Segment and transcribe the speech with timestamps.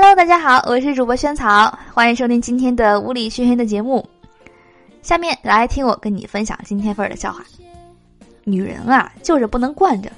[0.00, 4.08] Hello，大家好，我是主播萱草，欢迎收听今天的物理熏黑的节目。
[5.02, 7.42] 下面来听我跟你分享今天份儿的笑话。
[8.44, 10.08] 女人啊，就是不能惯着，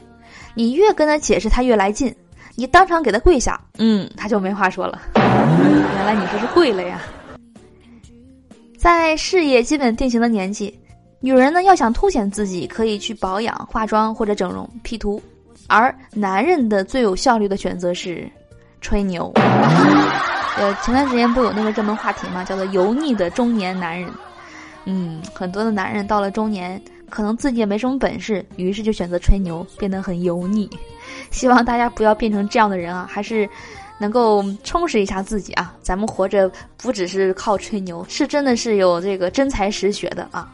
[0.54, 2.14] 你越跟她解释，她越来劲。
[2.56, 5.00] 你当场给她跪下，嗯，她就没话说了。
[5.14, 7.00] 原来你这是跪了呀。
[8.76, 10.78] 在事业基本定型的年纪，
[11.20, 15.22] 女人呢要想凸显自己，可以去保养、化妆或者整容、P 图，
[15.68, 18.30] 而男人的最有效率的选择是。
[18.80, 19.30] 吹牛，
[20.56, 24.10] 呃，前段时间不有那个热门话题嘛，叫做“油腻的中年男人”。
[24.86, 30.68] 嗯，很多的男人到了中年，可能自己也没什么本事，于是就选择吹牛，变得很油腻。
[31.30, 33.48] 希望大家不要变成这样的人啊，还是
[33.98, 35.74] 能够充实一下自己啊。
[35.82, 40.50] 咱们活着不只是靠吹牛，是真的是有这个真才实学的啊。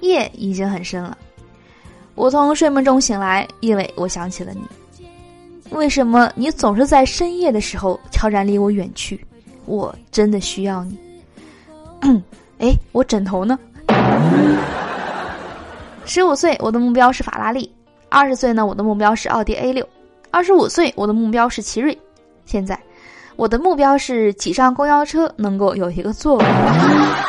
[0.00, 1.16] 夜已经很深了，
[2.16, 4.62] 我从睡梦中醒来，因为我想起了你。
[5.70, 9.24] 为什么你总是在深夜的时候悄然离我远去？
[9.66, 10.98] 我真的需要你。
[12.58, 13.58] 哎，我枕头呢？
[16.04, 17.70] 十五岁，我的目标是法拉利；
[18.08, 19.84] 二十岁呢，我的目标是奥迪 A 六；
[20.30, 21.96] 二十五岁，我的目标是奇瑞；
[22.44, 22.78] 现在，
[23.36, 26.44] 我的目标是挤上公交车能够有一个座位。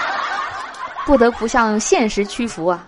[1.05, 2.87] 不得不向现实屈服啊！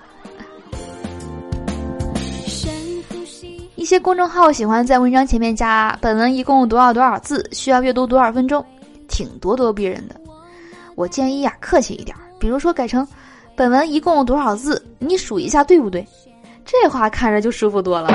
[3.84, 8.66] 一些公众号喜欢在文章前面加“本文一共多少多少字，需要阅读多少分钟”，
[9.10, 10.16] 挺咄咄逼人的。
[10.96, 13.06] 我建议啊，客气一点，比如说改成
[13.58, 16.08] “本文一共多少字，你数一下对不对？”
[16.64, 18.08] 这话看着就舒服多了，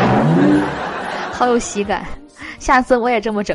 [1.33, 2.03] 好有喜感。
[2.59, 3.55] 下次我也这么整。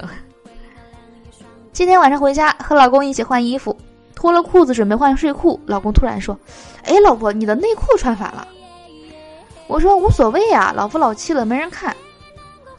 [1.72, 3.76] 今天晚上回家和老公一起换衣服，
[4.14, 6.38] 脱了裤子准备换睡裤，老公突然说
[6.86, 8.48] ：“哎，老婆，你的内裤穿反了。”
[9.68, 11.96] 我说无所谓啊，老夫老妻了，没人看。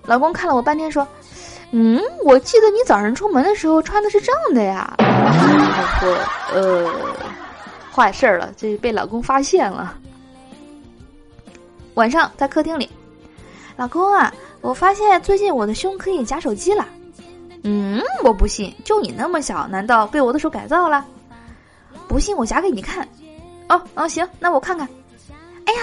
[0.05, 1.07] 老公看了我半天，说
[1.73, 6.17] ：“嗯，我记得你早上出门的时候穿的是这样的呀。”我说
[6.55, 6.93] ：“呃，
[7.93, 9.97] 坏事儿了，这被老公发现了。”
[11.95, 12.91] 晚上在客厅里，
[13.77, 16.87] 老公啊，我发现最近我的胸可以夹手机了。
[17.63, 21.05] 嗯，我不信，就你那么小，难道被我的手改造了？
[22.07, 23.09] 不信我夹给你看。
[23.69, 24.87] 哦哦，行，那我看看。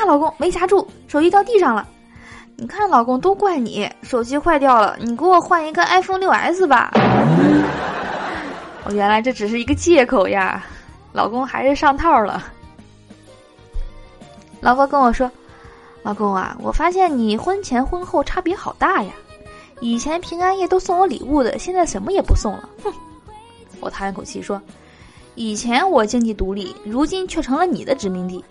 [0.06, 1.88] 老公没夹住，手机掉地上了。
[2.58, 6.92] 你看，老公都怪你，手机坏掉了，你给我换一个 iPhone 六 S 吧。
[8.84, 10.64] 我原来这只是一个借口呀，
[11.12, 12.44] 老公还是上套了。
[14.60, 15.32] 老婆跟我说
[16.04, 19.12] ：“老公啊，我发现你婚前婚后差别好大呀，
[19.80, 22.94] 以前平安夜都送我礼物的，现在什么也不送了。”哼，
[23.80, 24.62] 我叹一口气说
[25.34, 28.44] ：“以前我经济独立，如今却成了你的殖民地。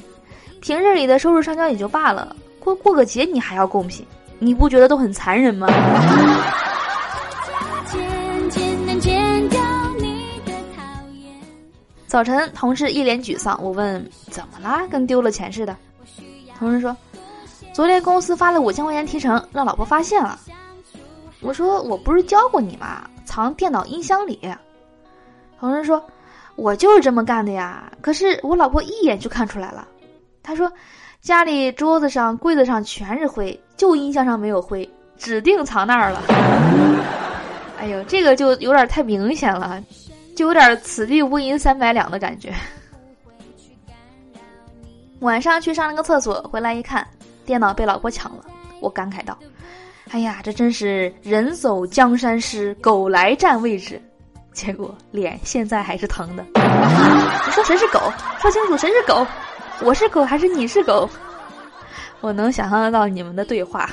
[0.60, 4.06] 平日里的收入上交也就罢了。”过过个节你还要贡品，
[4.38, 5.66] 你不觉得都很残忍吗？
[12.06, 14.86] 早晨，同事一脸沮丧，我问怎么啦？
[14.90, 15.74] 跟丢了钱似的。
[16.58, 16.94] 同事说，
[17.72, 20.38] 昨天公司发了五千块钱提成，让老婆发现了。
[21.40, 23.08] 我说我不是教过你吗？
[23.24, 24.38] 藏电脑音箱里。
[25.58, 26.04] 同事说，
[26.56, 27.90] 我就是这么干的呀。
[28.02, 29.88] 可是我老婆一眼就看出来了。
[30.42, 30.70] 他说。
[31.20, 36.22] 家里桌子上、柜子上全是灰，就音箱上没有灰，指定藏那儿了。
[37.78, 39.78] 哎呦，这个就有点太明显了，
[40.34, 42.50] 就有点此地无银三百两的感觉。
[45.18, 47.06] 晚上去上了个厕所，回来一看，
[47.44, 48.46] 电脑被老婆抢了，
[48.80, 49.38] 我感慨道
[50.12, 54.00] ：“哎呀，这真是人走江山失，狗来占位置。”
[54.54, 56.42] 结果脸现在还是疼的。
[56.54, 58.00] 你 说谁是狗？
[58.40, 59.26] 说清楚谁是狗。
[59.82, 61.08] 我是狗还是你是狗？
[62.20, 63.88] 我能想象得到你们的对话。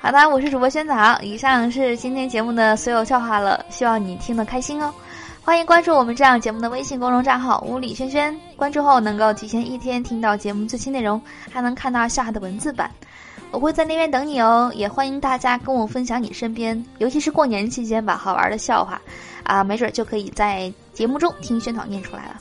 [0.00, 4.94] 好的，我是主播萱草，以上是今天节目的所有笑话了，希望你听得开心哦。
[5.42, 11.20] 欢迎关注我们这样节目的微信公众账号“屋里轩轩”，关注后能够提前一天听到节目最新内容，
[11.52, 12.88] 还能看到笑话的文字版。
[13.50, 19.00] 我会在那边等你哦，也欢迎大家跟我分享你身边，尤其是过年期间吧，好玩的笑话，
[19.42, 22.40] 啊，没准就可以在节目中听宣讨念出来了。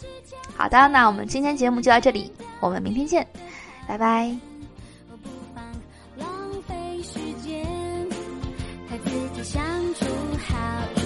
[0.56, 3.28] 好的那我们今天节目就到这里我们明天见
[3.88, 4.34] 拜拜。
[6.16, 6.28] 浪
[6.68, 7.66] 费时间
[9.04, 9.64] 自己相
[9.96, 10.06] 处
[10.48, 11.03] 好